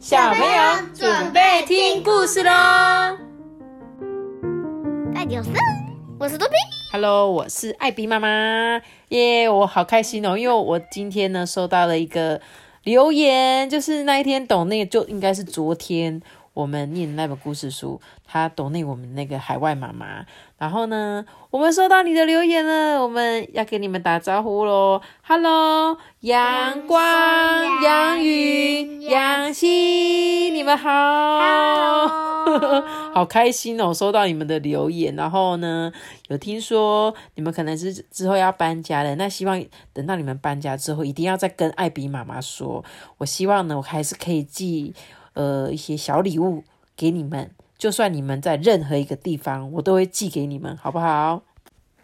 [0.00, 0.48] 小朋友
[0.94, 2.50] 准备听故事喽！
[5.14, 5.52] 大点声，
[6.18, 6.54] 我是多比。
[6.90, 12.40] Hello，我是艾比妈妈耶我好开心哦，因为我今天呢收到了一个
[12.84, 16.22] 留言，就是那一天懂那就应该是昨天
[16.60, 20.26] 我们念那本故事书，他懂那我们那个海外妈妈，
[20.58, 27.02] 然后呢，我们收到你的留言了，我们要给你们打招呼喽，Hello，阳光、
[27.82, 30.90] 杨雨、杨希，你们好。
[33.14, 33.92] 好开心哦！
[33.92, 35.90] 收到你们的留言，然后呢，
[36.28, 42.84] 有听说你们可能是之后要搬家了，那希望等到你们搬家之后，一定要再跟艾比妈妈说。
[43.18, 44.94] 我希望呢，我还是可以寄
[45.40, 46.62] 呃一些小礼物
[46.94, 51.42] 给你们，就算你们在任何一个地方，我都会寄给你们，好不好？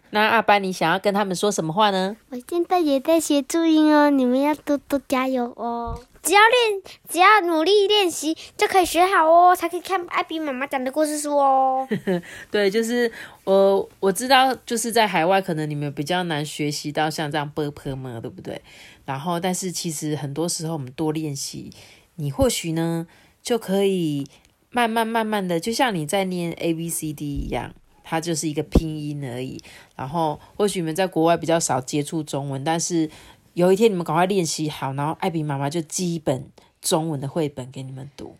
[0.09, 2.15] 那阿班，你想要跟他们说什么话呢？
[2.29, 5.99] 我现在也在学注音哦，你们要多多加油哦！
[6.23, 11.85] 只要练，只要努力练习，就可以学好哦，才可以看艾比妈妈讲的故事书哦。
[12.49, 13.11] 对，就是
[13.43, 18.61] 我我知道，就是在海外，可能你们比较难学习到像这样 b p m，对不对？
[19.05, 21.69] 然后，但是其实很多时候我们多练习，
[22.15, 23.05] 你或许呢
[23.47, 24.27] 就可以
[24.71, 29.57] 慢慢慢慢的，就像你在念 a b c d 一样，它就是一个拼音而已。
[29.95, 33.09] 然后，或许你们在国外比较少接触中文，但是
[33.53, 36.49] 有一天你们赶快练习好，然后艾比妈妈就寄一本
[36.81, 38.35] 中文的绘本给你们读。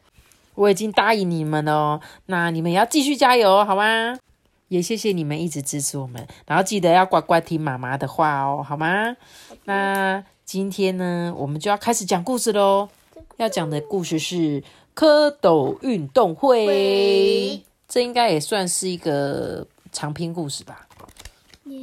[0.55, 4.19] 我已经答应你们了哦，那你们也要继续加油哦，好吗？
[4.67, 9.15] 也谢谢你们一直支持我们，然后记得要乖乖听妈妈的话哦，好吗？
[9.63, 12.89] 那今天呢，我们就要开始讲故事喽。
[13.37, 14.63] 要讲的故事是
[14.97, 20.87] 蝌蚪运动会，这应该也算是一个长篇故事吧。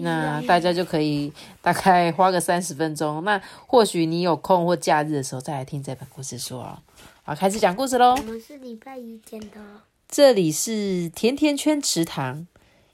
[0.00, 3.22] 那大家就可以大概花个三十分钟。
[3.22, 6.76] 那或许你有空或假日的时候再来听这本故事书哦。
[7.22, 8.16] 好，开始讲故事喽。
[8.16, 9.82] 我们是礼拜一见的哦。
[10.08, 12.48] 这里是甜甜圈池塘，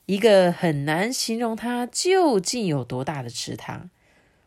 [0.05, 3.89] 一个很难形容它究竟有多大的池塘。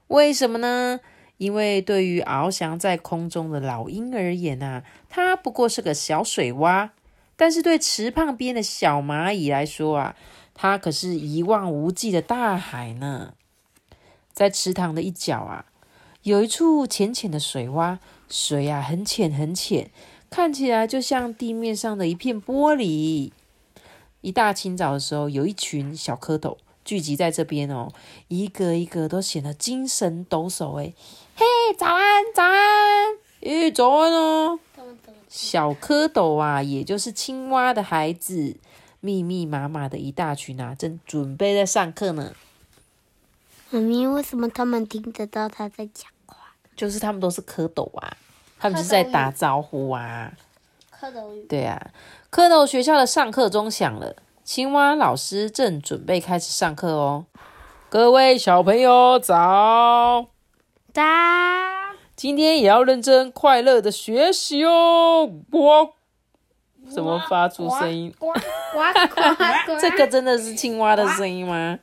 [0.10, 1.00] 为什么呢？
[1.38, 6.90] 因为对于翱翔在空中的老鹰而言啊，它不过是个小水洼；
[7.36, 10.16] 但是对池旁边的小蚂蚁来说啊，
[10.54, 13.34] 它可是一望无际的大海呢。
[14.32, 15.66] 在池塘的一角啊，
[16.24, 19.92] 有一处浅浅的水洼，水啊很浅很浅。
[20.30, 23.32] 看起来就像地面上的一片玻璃。
[24.22, 27.92] 一大清早的时候，有一群小蝌蚪聚集在这边哦，
[28.30, 30.80] 一个一个都显得精神抖擞。
[30.80, 30.94] 哎，
[31.36, 31.46] 嘿，
[31.78, 34.60] 早安，早安，咦，早安哦！
[35.28, 38.56] 小蝌蚪啊，也就是青蛙的孩子，
[39.00, 42.34] 密密麻麻的一大群啊，正准备在上课呢。
[43.72, 46.36] 妈咪，为什么他们听得到他在讲话？
[46.76, 48.16] 就是他们都是蝌蚪啊，
[48.60, 50.32] 他们就是在打招呼啊。
[51.02, 51.44] 蝌蚪语。
[51.50, 51.92] 对啊，
[52.32, 57.26] 蝌蚪学校的上课钟响了，青蛙老师正准备开始上课哦。
[57.90, 60.28] 各位小朋友早，
[60.94, 61.96] 哒！
[62.16, 65.28] 今天也要认真、快乐的学习哦！
[65.50, 65.90] 呱，
[66.88, 68.14] 怎么发出声音？
[68.20, 68.40] 呱呱
[69.66, 69.80] 呱！
[69.82, 71.80] 这个真的是青蛙的声音吗？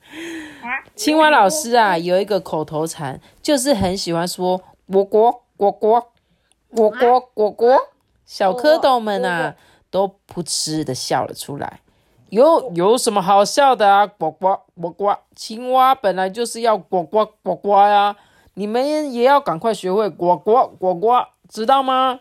[0.94, 6.00] 青蛙老师啊，有一个口头禅，就是很喜欢说“呱呱呱呱
[6.72, 7.76] 呱呱呱呱”。
[8.24, 9.56] 小蝌蚪们啊，
[9.90, 11.80] 都噗嗤的笑了出来。
[12.28, 14.06] 有有什么好笑的啊？
[14.06, 15.12] 呱呱呱呱！
[15.34, 18.14] 青蛙本来就是要呱呱呱呱呀！
[18.54, 22.20] 你们也要赶快学会呱呱呱呱，知道吗？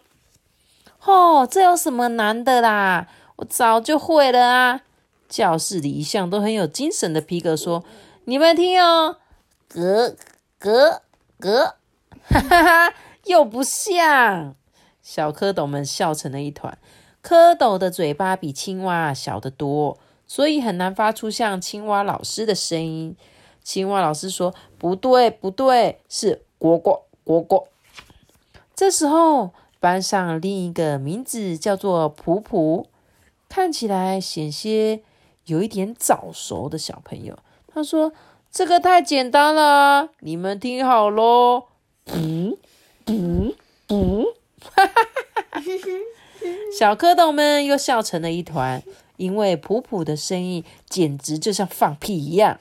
[1.05, 3.07] 哦，这有什么难的啦？
[3.37, 4.81] 我早就会了啊！
[5.29, 7.83] 教室里一向都很有精神的皮革说
[8.25, 9.17] ：“你们听哦，
[9.69, 10.15] 咯
[10.59, 11.01] 咯
[11.37, 11.75] 咯，
[12.27, 12.93] 哈哈哈，
[13.25, 14.55] 又不像。”
[15.01, 16.77] 小蝌蚪们笑成了一团。
[17.23, 19.97] 蝌蚪的嘴巴比青蛙小得多，
[20.27, 23.15] 所以很难发出像青蛙老师的声音。
[23.69, 27.67] 青蛙老师说：“不对，不对，是蝈蝈，蝈蝈。”
[28.75, 32.87] 这时候，班上另一个名字叫做普普，
[33.47, 35.01] 看起来险些
[35.45, 37.37] 有一点早熟的小朋友，
[37.71, 38.11] 他说
[38.51, 41.65] ：“这个太简单了，你们听好喽。”
[42.11, 42.57] 嗯
[43.05, 43.53] 嗯
[43.89, 44.25] 嗯，
[44.63, 45.03] 哈哈
[45.51, 45.61] 哈哈！
[46.75, 48.81] 小蝌蚪们又笑成了一团，
[49.17, 52.59] 因为普普的声音简直就像放屁一样。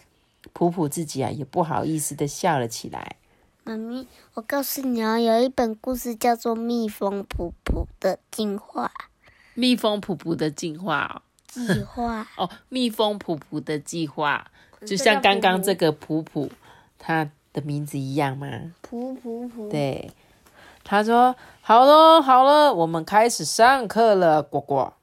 [0.58, 3.14] 普普自己啊也不好意思的笑了起来。
[3.62, 8.90] 妈咪，我告诉你哦，有一本故事叫做《蜜蜂普普的进化
[9.55, 12.22] 蜜蜂普普的进化计划》。
[12.43, 14.50] 哦，蜜蜂普普的计划，
[14.84, 16.50] 就像刚刚这个普普，
[16.99, 18.49] 它的名字一样吗？
[18.81, 19.70] 普普普。
[19.70, 20.10] 对，
[20.82, 24.94] 他说：“好了好了，我们开始上课了，呱呱。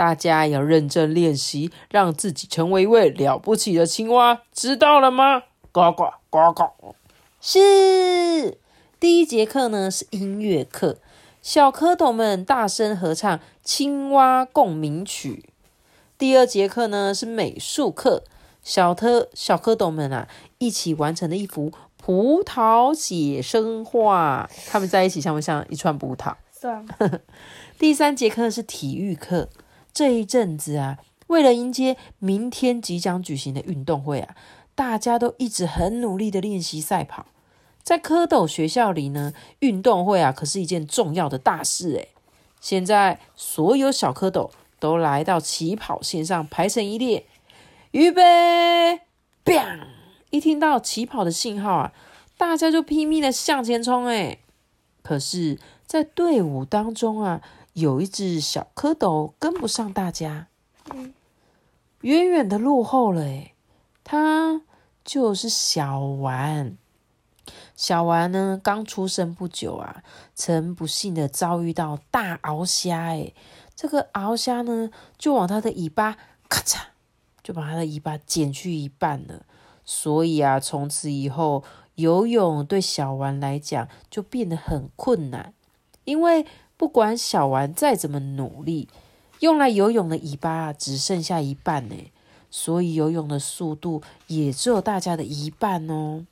[0.00, 5.42] 大家要认真练习，让自己成为一位了不起的青蛙，知道了吗？
[5.72, 6.94] 呱呱呱呱。
[7.38, 8.56] 是
[8.98, 10.96] 第一节课呢，是音乐课，
[11.42, 15.44] 小蝌蚪们大声合唱《青蛙共鸣曲》。
[16.16, 18.24] 第二节课呢，是美术课，
[18.62, 20.26] 小特小蝌蚪们啊，
[20.56, 21.70] 一起完成了一幅。”
[22.02, 26.34] 葡萄写生画，他们在一起像不像一串葡萄？
[26.50, 26.86] 算。
[27.78, 29.50] 第三节课是体育课，
[29.92, 34.34] 这一阵子啊，为了迎接明天即将举行的运动会啊，
[34.74, 37.26] 大家都一直很努力的练习赛跑。
[37.82, 42.08] 在蝌蚪学校里呢，运动会啊可是一件重要的大事诶。
[42.60, 47.26] 现在所有小蝌蚪都来到起跑线上，排成一列，
[47.92, 49.00] 预备
[49.44, 49.80] 砰
[50.30, 51.92] 一听到起跑的信号啊，
[52.36, 54.38] 大家就拼命的向前冲哎！
[55.02, 57.40] 可是，在队伍当中啊，
[57.80, 60.46] 有一只小蝌蚪跟不上大家，
[62.02, 63.54] 远远的落后了哎。
[64.04, 64.62] 它
[65.04, 66.76] 就是小丸。
[67.74, 70.02] 小丸呢，刚出生不久啊，
[70.34, 73.32] 曾不幸的遭遇到大鳌虾哎。
[73.74, 76.16] 这个鳌虾呢，就往它的尾巴
[76.48, 76.78] 咔嚓，
[77.42, 79.46] 就把它的尾巴剪去一半了。
[79.84, 85.54] 所以啊，从此以后游泳对小丸来讲就变得很困难，
[86.04, 86.46] 因为
[86.80, 88.88] 不管小丸再怎么努力，
[89.40, 92.10] 用来游泳的尾巴只剩下一半呢，
[92.50, 96.24] 所以游泳的速度也只有大家的一半哦。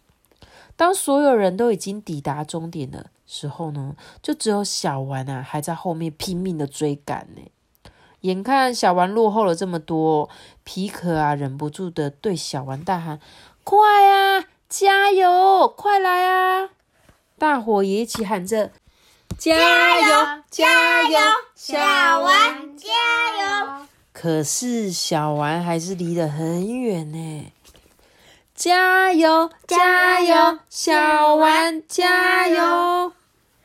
[0.75, 7.43] 当所有人都已经抵达终点的时候呢，就只有小丸啊还在后面拼命的追赶呢。
[8.23, 10.31] 眼看小丸落后了这么多，
[10.65, 13.21] 皮可啊忍不住的对小丸大喊。
[13.65, 13.77] 快
[14.09, 14.47] 啊！
[14.67, 15.69] 加油！
[15.77, 16.71] 快来啊！
[17.39, 18.73] 大伙也一起喊着
[19.37, 19.55] ：“加
[20.01, 20.43] 油！
[20.51, 21.19] 加油！
[21.55, 21.79] 小
[22.21, 27.53] 丸加油！”可是小丸还是离得很远呢。
[28.55, 29.51] 加油！
[29.67, 30.59] 加油！
[30.69, 33.13] 小丸加油！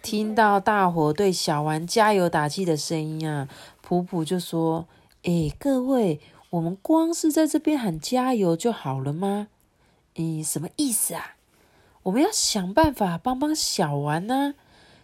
[0.01, 3.47] 听到大伙对小丸加油打气的声音啊，
[3.81, 4.85] 普普就说
[5.23, 6.19] ：“哎，各位，
[6.51, 9.47] 我们光是在这边喊加油就好了吗？”
[10.15, 11.35] 诶，什么意思啊？
[12.03, 14.53] 我们要想办法帮帮小丸呢。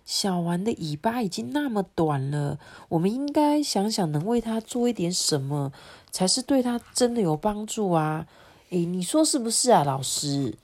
[0.10, 2.58] 小丸的尾巴已经那么短了，
[2.88, 5.72] 我们应该想想能为它做一点什么，
[6.10, 8.26] 才是对它真的有帮助啊！
[8.72, 10.58] 诶，你说是不是啊，老师？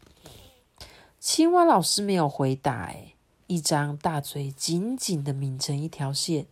[1.20, 2.86] 青蛙老师没有回答。
[2.86, 3.14] 诶，
[3.46, 6.48] 一张大嘴紧紧的抿成一条线。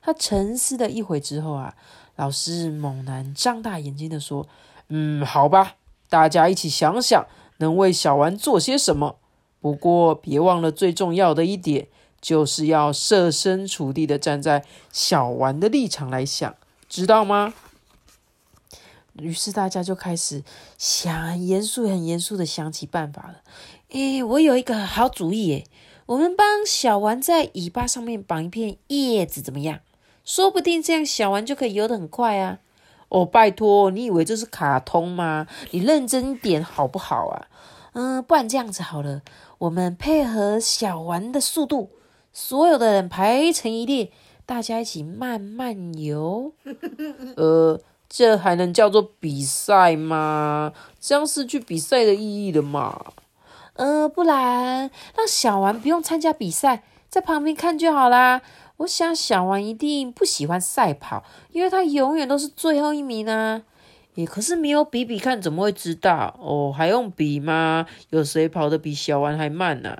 [0.00, 1.74] 他沉思了一会之后啊，
[2.16, 4.48] 老师猛然张大眼睛的说
[4.88, 5.76] ：“嗯，好吧。”
[6.08, 7.26] 大家一起想想，
[7.58, 9.16] 能为小丸做些什么？
[9.60, 11.88] 不过别忘了最重要的一点，
[12.20, 16.54] 就是要设身处地的站在小丸的立场来想，
[16.88, 17.54] 知道吗？
[19.14, 20.44] 于是大家就开始
[20.76, 23.42] 想，很严肃、很严肃的想起办法了。
[23.90, 25.66] 诶，我有一个好主意，诶，
[26.06, 29.80] 我们帮小丸在尾巴上面绑一片叶子，怎么样？
[30.24, 32.58] 说不定这样小丸就可以游得很快啊！
[33.08, 35.46] 哦，拜托，你以为这是卡通吗？
[35.70, 37.48] 你认真一点好不好啊？
[37.94, 39.22] 嗯，不然这样子好了，
[39.56, 41.90] 我们配合小丸的速度，
[42.40, 44.12] 所有的人排成一列，
[44.46, 46.52] 大家一起慢慢游。
[47.36, 50.72] 呃，这还能叫做比赛吗？
[51.00, 53.06] 这样失去比赛的意义了嘛？
[53.74, 58.40] 呃，不然让小丸不用参加比赛，在旁边看就好啦。
[58.76, 63.62] 我想小丸一定不喜欢赛跑，因为他永远都是最后一名啊！
[64.14, 66.38] 也可是没有比比看，怎么会知道？
[66.40, 67.86] 哦，还用比吗？
[68.10, 69.98] 有谁跑得比小丸还慢呢？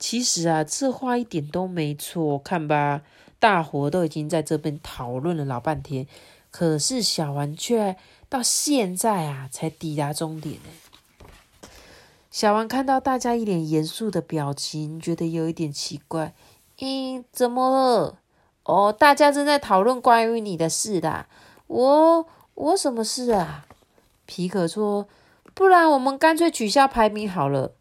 [0.00, 2.38] 其实啊，这话一点都没错。
[2.38, 3.02] 看吧，
[3.38, 6.06] 大伙都已经在这边讨论了老半天，
[6.50, 7.96] 可是小丸却
[8.30, 11.68] 到现在啊才抵达终点呢。
[12.30, 16.32] 小丸看到大家一脸严肃的表情，觉得有一点奇怪。
[16.78, 18.18] 咦，怎么了？
[18.64, 21.26] 哦，大家正在讨论关于你的事啦。
[21.66, 23.66] 我我什么事啊？
[24.24, 25.06] 皮可说，
[25.52, 27.74] 不然我们干脆取消排名好了。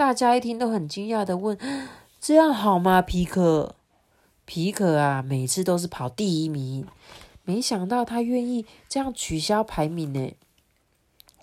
[0.00, 1.58] 大家一听都很惊讶的问：
[2.22, 3.02] 这样好吗？
[3.02, 3.74] 皮可，
[4.46, 6.86] 皮可啊，每次都是跑第一名，
[7.44, 10.32] 没想到他愿意这样取消排名呢。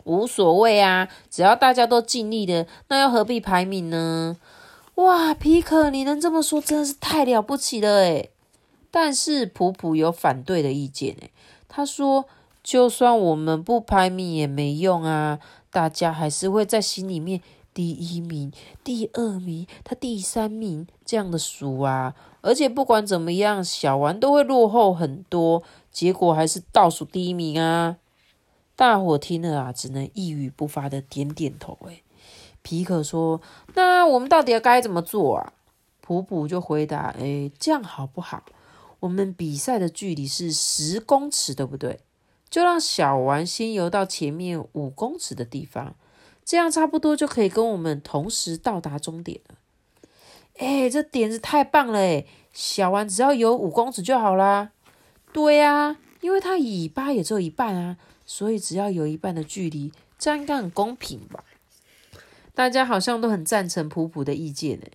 [0.06, 4.38] 无所谓啊，只要大家都尽力的，那又何必排名呢？
[4.96, 8.32] 哇，皮克，你能这么说，真的是太了不起了诶
[8.90, 11.30] 但是普普有反对的意见诶
[11.68, 12.26] 他说，
[12.64, 15.38] 就算我们不排名也没用啊，
[15.70, 17.40] 大家还是会在心里面
[17.78, 18.52] 第一名、
[18.84, 22.16] 第二名，他第三名这样的数啊。
[22.42, 27.98] 而且不管怎么样，小丸都会落后很多，结果还是倒数第一名啊！
[28.76, 31.78] 大伙听了啊，只能一语不发的点点头。
[31.86, 32.02] 诶
[32.64, 33.40] 皮可说
[33.76, 35.54] ：“那我们到底要该怎么做啊？”
[36.02, 38.44] 普普就回答：“诶这样好不好？
[39.02, 42.00] 我们比赛的距离是十公尺，对不对？
[42.50, 45.96] 就让小丸先游到前面五公尺的地方，
[46.48, 49.56] 这样差不多就可以跟我们同时到达终点了。”
[50.56, 52.00] 哎，这点子太棒了！
[52.00, 54.72] 哎，小丸只要游五公尺就好啦。
[55.34, 61.44] 对呀，因为它尾巴也只有一半啊，所以只要有一半的距离，这样应该很公平吧？
[62.56, 64.92] 大家好像都很赞成普普的意见哎。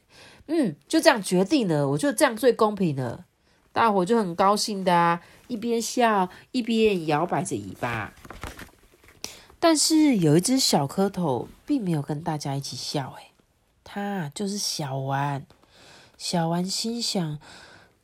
[0.46, 3.26] 嗯，就这样决定了，我觉得这样最公平了。
[3.72, 8.14] 大伙就很高兴的啊，一边笑一边摇摆着尾巴。
[9.64, 13.30] 但是有一只小蝌蚪并没有跟大家一起笑哎。
[13.84, 15.46] 它就是小丸，
[16.18, 17.38] 小丸心想：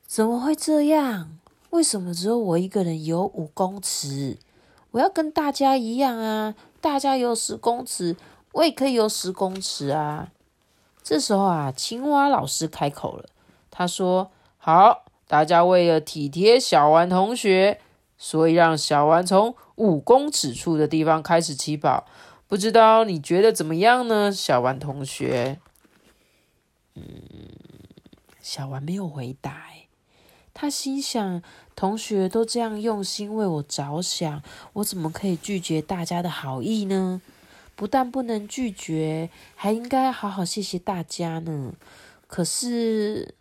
[0.06, 1.36] 怎么会这样？
[1.70, 4.38] 为什么只有我一个人游五公尺？
[4.92, 6.54] 我要跟大家一样啊！
[6.80, 8.14] 大家游十公尺，
[8.52, 10.30] 我也可以游十公尺啊！
[11.02, 13.28] 这时候啊，青蛙老师开口了，
[13.68, 17.80] 他说：“好，大家为了体贴小丸同学，
[18.16, 22.06] 所以让小丸从五公尺处的地方开始起跑。
[22.46, 25.58] 不知道你觉得怎么样呢，小丸同学？”
[26.94, 27.02] 嗯，
[28.40, 29.64] 小丸没有回答。
[30.52, 31.42] 他心想：
[31.76, 34.42] 同学都这样用心为我着想，
[34.72, 37.22] 我怎么可以拒绝大家的好意呢？
[37.76, 41.74] 不但不能拒绝，还应该好好谢谢大家呢。
[42.26, 43.36] 可是，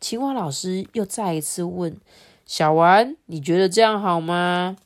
[0.00, 2.00] 青蛙老师又再一次问
[2.46, 4.78] 小丸：“你觉得这样好吗？”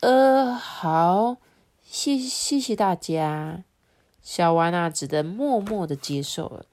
[0.00, 1.36] 呃，好，
[1.82, 3.64] 谢谢谢大家。
[4.22, 6.64] 小丸啊，只得默默的接受了。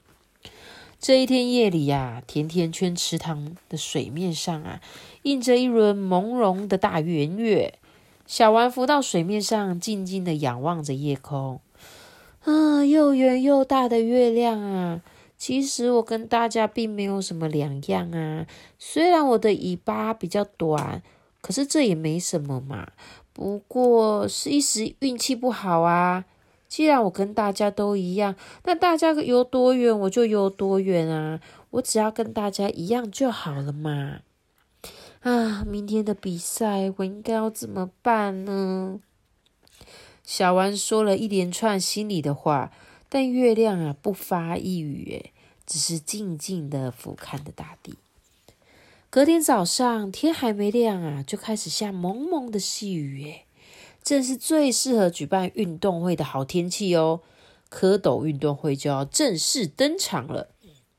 [0.97, 4.79] 这一天夜里呀，甜甜圈池塘的水面上啊，
[5.23, 7.73] 映着一轮朦胧的大圆月。
[8.25, 11.59] 小丸浮到水面上，静静的仰望着夜空。
[12.45, 15.01] 啊，又圆又大的月亮啊！
[15.37, 18.47] 其实我跟大家并没有什么两样啊。
[18.79, 21.03] 虽然我的尾巴比较短，
[21.41, 22.89] 可是这也没什么嘛。
[23.33, 26.25] 不过是一时运气不好啊。
[26.67, 31.39] 既然我跟大家都一样，那大家游多远我就游多远啊！
[31.69, 34.19] 我只要跟大家一样就好了嘛！
[35.21, 38.99] 啊，明天的比赛我应该要怎么办呢？
[40.25, 42.73] 小丸说了一连串心里的话，
[43.07, 45.31] 但月亮啊不发一语，诶，
[45.65, 47.95] 只是静静的俯瞰着大地。
[49.09, 53.45] 隔天早上天还没亮啊，就开始下蒙蒙的细雨，诶。
[54.03, 57.21] 正是最适合举办运动会的好天气哦！
[57.69, 60.49] 蝌蚪运动会就要正式登场了。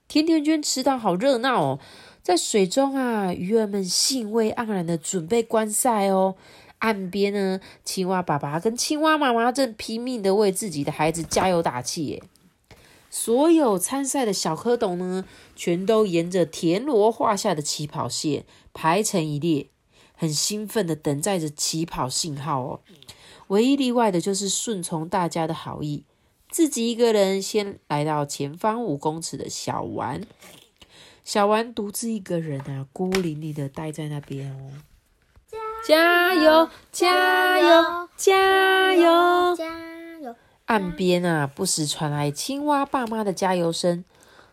[0.08, 1.78] 甜甜圈池塘好热闹哦，
[2.22, 6.36] 在水中啊，鱼儿们兴味盎然的准备观赛哦。
[6.78, 12.22] 岸边呢，青蛙爸爸跟青蛙妈妈正拼命的为自己的孩子加油打气耶。
[13.10, 15.24] 所有参赛的小蝌蚪呢，
[15.56, 19.68] 全都沿着田螺画下的起跑线排成一列。
[20.14, 22.80] 很兴奋的等待着起跑信号哦，
[23.46, 26.04] 唯一例外的就是顺从大家的好意，
[26.50, 30.22] 自己一个人先来到前方五公尺的小丸。
[31.22, 34.72] 小丸独自一个人啊，孤零零的待在那边哦。
[35.86, 36.68] 加油！
[36.90, 38.08] 加油！
[38.16, 39.54] 加油！
[39.56, 39.87] 加油！
[40.68, 44.04] 岸边啊，不时传来青蛙爸妈的加油声。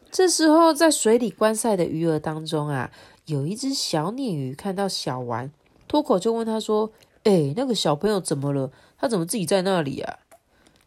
[0.10, 2.90] 这时候，在水里观赛的鱼儿当中啊。
[3.26, 5.52] 有一只小鲶鱼看到小丸，
[5.88, 6.92] 脱口就问他说
[7.26, 8.72] ：“哎，那个小朋友怎么了？
[8.98, 10.20] 他怎么自己在那里啊？”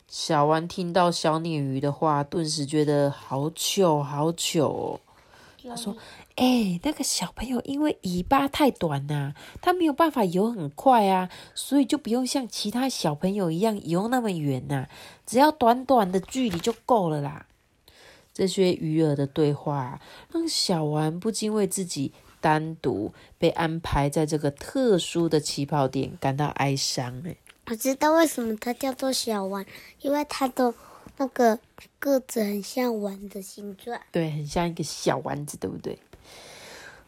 [0.09, 5.01] 小丸听到小鲶鱼的话，顿时觉得好糗，好糗哦。
[5.69, 5.97] 他说
[6.37, 14.87] ：“哎，那个小朋友因为尾巴太短呐，他没有办法游很快啊，所以就不用像其他小朋友一样游那么远呐，
[15.27, 17.47] 只要短短的距离就够了啦。”
[18.33, 20.01] 这些鱼儿的对话
[20.33, 22.13] 让小丸不禁为自己。
[22.41, 27.21] 单独被安排在这个特殊的起跑点，感到哀伤。
[27.27, 27.35] 哎，
[27.67, 29.67] 我知道为什么它叫做小丸，
[30.03, 30.73] 因为它的
[31.19, 31.59] 那个
[31.99, 34.01] 个子很像丸的形状。
[34.11, 35.99] 对，很像一个小丸子，对不对？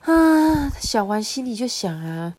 [0.01, 2.37] 啊，小丸心里就想啊，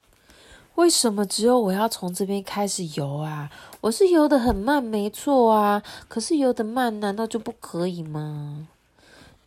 [0.75, 3.49] 为什么只有我要从这边开始游啊？
[3.81, 5.81] 我是游的很慢，没错啊。
[6.07, 8.67] 可是游的慢，难道就不可以吗？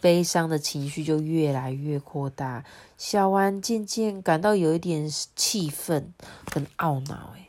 [0.01, 2.65] 悲伤的情绪就越来越扩大，
[2.99, 6.13] 小丸渐渐感到有一点气愤
[6.51, 7.35] 跟懊恼。
[7.37, 7.49] 哎，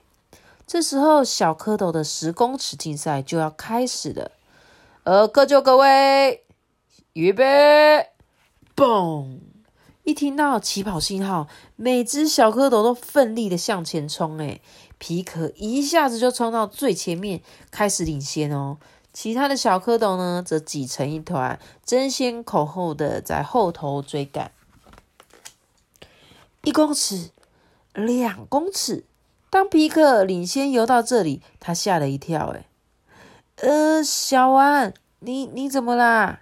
[0.66, 4.32] 这时候小蝌蚪的十公尺竞赛就要开始了。
[5.06, 6.44] 呃，各就各位，
[7.14, 8.10] 预备，
[8.76, 9.38] 嘣！
[10.04, 14.40] 一听到起跑信号，每只小蝌蚪都奋力的向前冲。
[14.40, 14.60] 哎，
[14.98, 18.78] 皮可一下子就冲到最前面，开始领先哦。
[19.14, 24.52] 其他的小蝌蚪呢，则挤成一团，争先恐后的在后头追赶。
[26.64, 27.30] 一公尺，
[27.94, 29.06] 两公尺。
[29.52, 32.48] 当皮克领先游到这里，他吓了一跳。
[32.56, 32.66] 哎，
[33.58, 36.42] 呃，小丸，你你怎么啦？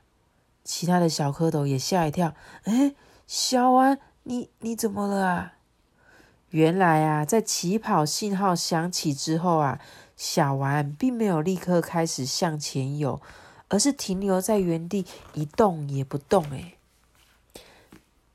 [0.63, 2.33] 其他的小蝌蚪也吓一跳。
[2.63, 2.95] 哎，
[3.27, 5.53] 小丸，你你怎么了啊？
[6.49, 9.79] 原来啊，在起跑信号响起之后啊。
[10.15, 13.19] 小丸并没有立刻开始向前游，
[13.67, 16.45] 而是停留在原地一动也不动。
[16.51, 16.75] 哎，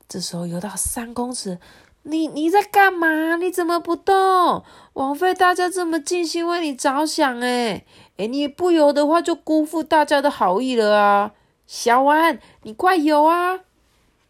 [0.07, 1.57] 这时候游到三公尺，
[2.03, 3.37] 你你在干嘛？
[3.37, 4.63] 你怎么不动？
[4.93, 7.39] 枉费大家这么尽心为你着想。
[7.39, 7.85] 哎
[8.19, 11.31] 哎，你不游的话，就辜负大家的好意了啊！
[11.65, 13.61] 小丸，你快游啊！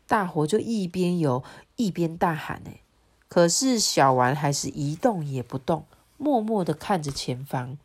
[0.05, 1.43] 大伙就一边游
[1.75, 2.61] 一边大喊。
[2.67, 2.81] 哎，
[3.27, 5.85] 可是小丸还是一动也不动。
[6.17, 7.79] 默默的看着前方，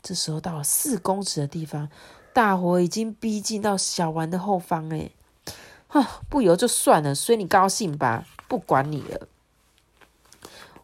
[0.00, 1.90] 这时候到了四公尺的地方，
[2.32, 4.88] 大伙已经逼近到小丸的后方。
[4.94, 5.10] 哎，
[5.88, 9.28] 啊，不游就算了，随你高兴吧，不管你了。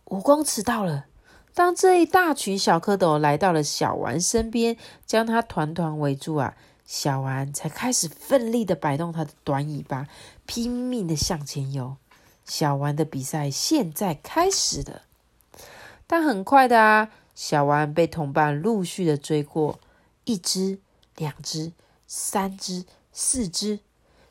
[0.05, 1.07] 五公尺到了，
[1.57, 10.07] 当这一大群小蝌蚪来到了小丸身边，将它团团围住啊，小丸才开始奋力的摆动它的短尾巴，
[10.45, 11.97] 拼命的向前游。
[12.45, 15.01] 小丸的比赛现在开始了。
[16.07, 19.81] 但很快的啊，小丸被同伴陆续的追过，
[20.25, 20.79] 一只、
[21.17, 21.73] 两只、
[22.07, 22.85] 三只、
[23.15, 23.81] 四只、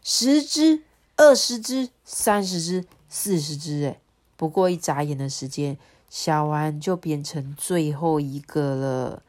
[0.04, 0.84] 十只、
[1.16, 4.00] 二十只、三十只、四十只，哎，
[4.38, 5.80] 不过一眨眼的时间，
[6.10, 9.24] 小丸就变成最后一个了。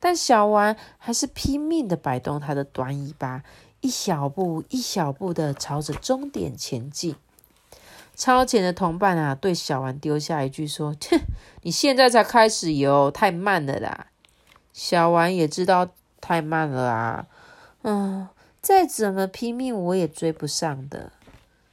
[0.00, 3.42] 但小丸还是拼命的摆动它的短尾巴，
[3.80, 7.16] 一小步一小步的朝着终点前进。
[8.14, 11.20] 超前的同伴啊，对小丸丢下一句说：“哼，
[11.62, 14.06] 你现在才开始游，太慢了啦。”
[14.72, 15.88] 小丸也知道
[16.20, 17.26] 太慢了啊，
[17.82, 18.28] 嗯，
[18.60, 21.12] 再怎么拼命我也追不上的。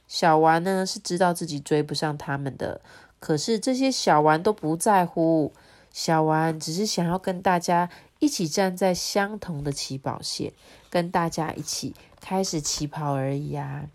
[0.08, 2.80] 小丸呢是知道自己追不上他们的，
[3.26, 5.52] 可是这些小丸都不在乎，
[5.92, 10.52] 小丸只是想要跟大家一起站在相同的起跑线，
[10.88, 13.86] 跟大家一起开始起跑而已啊。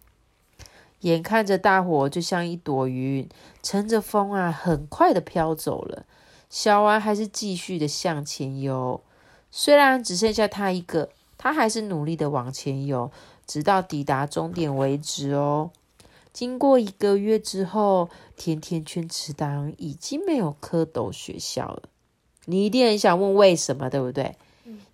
[0.99, 3.29] 眼看着大火就像一朵云，
[3.63, 6.05] 乘着风啊，很快的飘走了。
[6.49, 8.99] 小丸还是继续的向前游，
[9.49, 13.09] 虽然只剩下他一个，他还是努力的往前游，
[13.47, 15.71] 直到抵达终点为止哦。
[16.33, 21.83] 经过一个月之后，甜甜圈池塘已经没有蝌蚪学校了。
[22.45, 24.35] 你一定很想问为什么，对不对？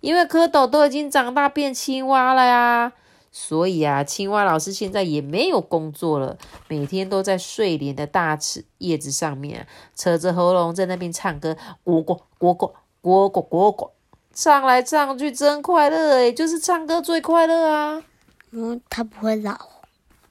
[0.00, 2.92] 因为蝌蚪都已经长大变青蛙了呀。
[3.30, 13.90] 所以啊，青蛙老师现在也没有工作了，每天都在睡莲的大池叶子上面，扯着喉咙在那边唱歌，呱呱呱呱呱呱呱呱，
[14.32, 18.02] 唱来唱去真快乐诶，就是唱歌最快乐啊。
[18.50, 19.77] 嗯，他不会老。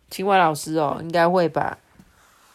[0.09, 1.77] 青蛙老师哦，应该会吧，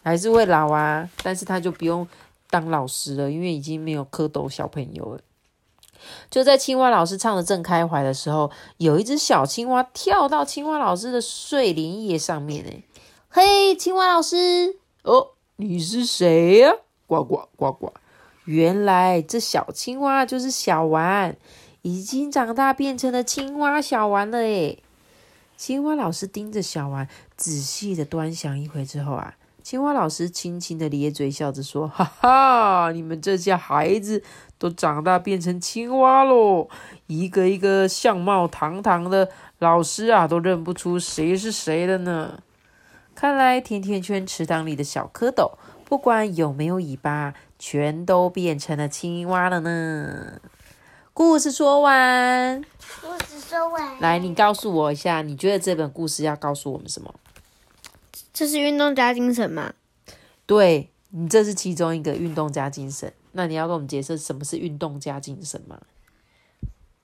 [0.03, 2.07] 还是会老啊，但是他就不用
[2.51, 5.21] 当老师了，因为已经没有蝌蚪小朋友了。
[6.31, 12.65] 就在青蛙老师唱的正开怀的时候，有一只小青蛙跳到青蛙老师的睡莲叶上面。
[12.67, 12.83] 哎，
[13.29, 16.73] 嘿，青蛙老师，哦，你是谁呀？
[17.07, 17.93] 呱呱呱呱！
[18.47, 21.37] 原来这小青蛙就是小丸，
[21.83, 24.39] 已经长大变成了青蛙小丸了。
[24.39, 24.77] 哎，
[25.63, 34.25] 青蛙老师盯着小丸，仔细的端详一回之后啊，青蛙老师轻轻的咧嘴笑着说：“哈哈，你们这些孩子。”
[34.59, 36.69] 都长大变成青蛙喽，
[37.07, 39.29] 一个一个相貌堂堂的
[39.61, 42.41] 老师啊，都认不出谁是谁的呢。
[43.15, 45.53] 看来甜甜圈池塘里的小蝌蚪，
[45.85, 50.41] 不管有没有尾巴，全都变成了青蛙了呢。
[51.15, 52.65] 故事说完，
[53.53, 57.15] 说完，来，你告诉我一下，你觉得这本故事要告诉我们什么？
[58.33, 59.75] 这是运动加精神吗？
[60.47, 63.13] 对你，这是其中一个运动加精神。
[63.33, 65.79] 那你要跟我们解释什么是运动加精神吗？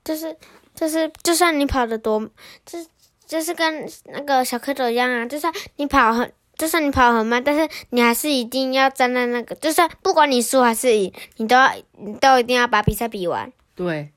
[0.03, 0.35] 就是，
[0.73, 2.19] 就是，就算你跑得多，
[2.65, 2.87] 就是，
[3.27, 5.27] 就是跟那个小蝌蚪一样啊。
[5.27, 13.53] 就算你跑很，就算你跑很慢，但是你还是一定要站在那个，就算不管你输还是赢，你都要，你都一定要把比赛比完。
[13.75, 14.11] 对，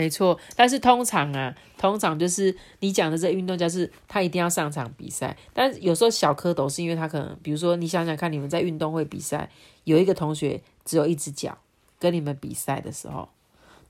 [0.00, 0.38] 没错。
[0.56, 5.36] 但是通常啊，通常就是你讲的这运动家是他一定要上场比赛。
[5.52, 9.50] 但有时候小蝌蚪是因为他可能，比如说你想想看，你们在运动会比赛，
[9.84, 10.62] 有一个同学。
[10.82, 11.56] 只有一只脚，
[12.00, 13.28] 跟你们比赛的时候，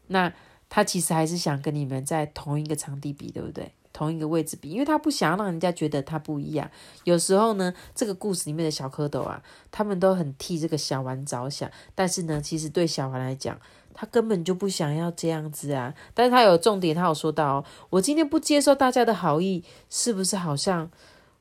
[0.08, 0.30] 那
[0.68, 3.72] 他其实还是想跟你们在同一个场地比，对不对？
[3.90, 6.70] 同一个位置比，因为他不想让人家觉得他不一样。
[7.04, 13.58] 有时候呢，这个故事里面的小蝌蚪啊，他们都很替这个小丸着想，但是呢，其实对小丸来讲，
[14.00, 15.92] 他根本就不想要这样子啊。
[16.14, 20.90] 但是他有重点，他有说到，我今天不接受大家的好意，是不是好像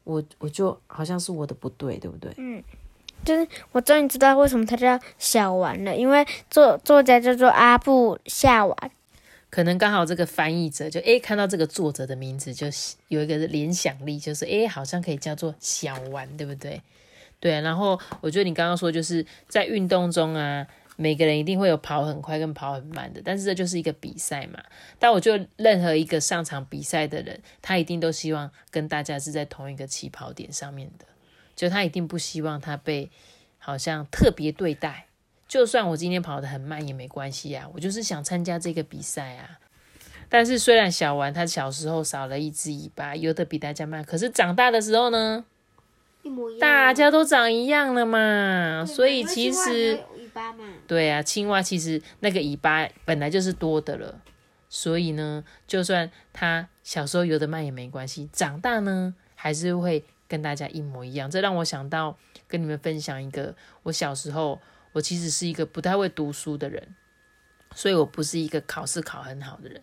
[0.04, 2.34] 我我就好像是我的不对，对不对？
[2.36, 2.62] 嗯，
[3.24, 8.92] 就是我终于知道为什么他叫小丸了，因为作作家叫做阿布夏丸。
[9.50, 12.68] 可能刚好这个翻译者就诶看到这个作者的名字，就
[13.08, 16.82] 有一个联想力，就是诶好像可以叫做小丸，对不对？
[17.40, 17.60] 对。
[17.62, 20.68] 然后我觉得你刚刚说就是在运动中啊，
[21.02, 24.62] 每个人一定会有跑很快跟跑很慢的，但是这就是一个比赛嘛。
[25.00, 31.06] 但我觉得任何一个上场比赛的人，他一定都希望跟大家是在同一个起跑点上面的，
[31.56, 33.10] 就他一定不希望他被
[33.60, 35.06] 好像特别对待。
[35.48, 39.58] 就算我今天跑得很慢也没关系啊，我就是想参加这个比赛啊。
[40.28, 45.46] 但是虽然小丸他小时候少了一只尾巴，游得比大家慢，可是长大的时候呢，
[46.24, 48.86] 一模一样，大家都长一样了嘛。
[48.86, 54.22] 所以其实，尾巴嘛，对啊，青蛙其实那个尾巴本来就是多的了。
[54.70, 61.30] 所以呢，就算它小时候游得慢也没关系，长大呢还是会跟大家一模一样。
[61.30, 64.60] 这让我想到跟你们分享一个我小时候。
[64.92, 66.96] 我其实是一个不太会读书的人，
[67.76, 69.80] 所以我不是一个考试考很好的人。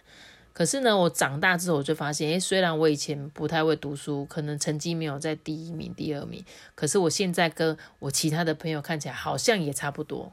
[0.57, 6.43] 可是呢，我长大之后我就发现，诶，虽然我以前不太会读书，可能成绩没有在第一名、第二名，
[6.75, 10.33] 可是我现在跟我其他的朋友看起来好像也差不多。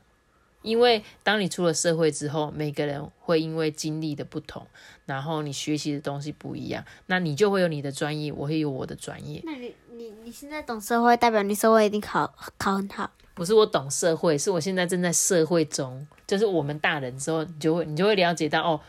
[0.61, 4.65] 因为当你出了社会之后，每个人会因为经历的不同，
[5.05, 9.41] 然后你学习的东西不一样，那你就会有你的专业，我会有我的专业。
[9.43, 13.11] 那你你你现在懂社会，代表你社会一定考考很好。
[13.35, 18.79] 不是我懂社会，是我现在正在社会中，就是我们大人之后，你就会你就会了解到哦，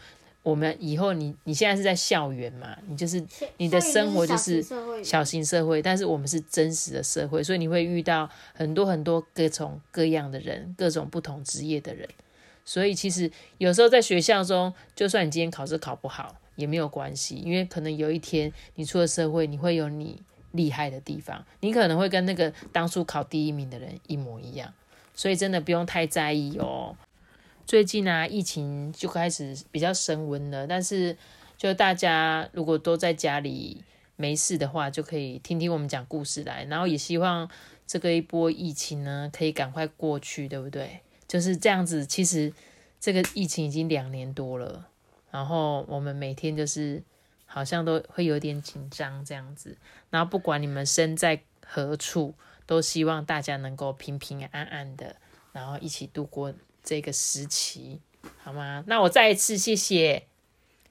[0.45, 3.21] 我们以后你你现在是在校园嘛，你就是
[3.57, 4.65] 你的生活就是
[5.03, 12.09] 小型社会，但是我们是真实的社会，所以你会遇到很多很多各种各样的人，各种不同职业的人，
[12.65, 13.29] 所以其实
[13.59, 20.23] 有时候在学校中，就算你今天考试考不好也没有关系，因为可能有一天你出了社会，你会有你。
[20.55, 24.73] 厉害的地方，你可能会跟那个当初考第一名的人一模一样，
[25.13, 26.95] 所以真的不用太在意哦。
[27.67, 31.17] 最近啊，疫情就开始比较升温了，但是
[31.57, 33.83] 就大家如果都在家里
[34.17, 37.51] 没事的话，就可以听听我们讲故事来，然后也希望
[37.87, 41.01] 这个一波疫情呢可以赶快过去，对不对？
[41.27, 42.05] 就是这样子。
[42.07, 42.53] 其实
[43.01, 44.89] 这个疫情已经两年多了，
[45.31, 47.03] 然后我们每天就是。
[47.47, 49.79] 好像都会有点紧张这样子，
[50.11, 52.35] 然后不管你们身在何处，
[52.67, 55.15] 都希望大家能够平平安安的，
[55.53, 56.53] 然后一起度过
[56.85, 57.99] 这个时期，
[58.43, 58.85] 好吗？
[58.87, 60.25] 那我再一次谢谢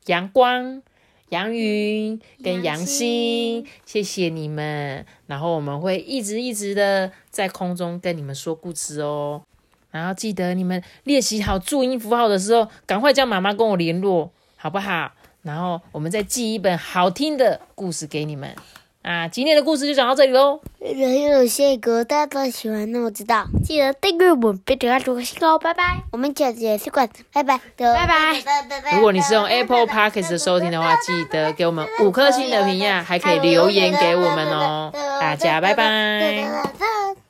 [0.08, 0.82] 阳光、
[1.30, 5.06] 杨云跟杨星，谢谢你们。
[5.28, 9.44] 然后我们会一直一直的在空中跟你们说故事哦。
[9.92, 15.14] 然后记得你们练习好注音符号的时候，赶快叫妈妈跟我联络，好不好？
[15.44, 18.56] 然后我们再寄一本好听的故事给你们
[19.04, 19.28] 啊！
[19.28, 20.60] 今天的故事就讲到这里喽。
[20.80, 26.02] 人有些歌大家都喜欢，那我知道，记得订阅我们，别点开五颗星哦，拜拜！
[26.12, 28.96] 我们下次也是管，拜拜，拜拜。
[28.96, 34.90] 如果你是用 Apple Podcast 收听的话，记得给我们五颗星的评价，还可以留言给我们哦。
[35.20, 37.23] 大家拜拜。